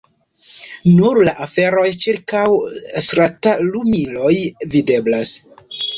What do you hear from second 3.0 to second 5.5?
stratlumiloj videblas.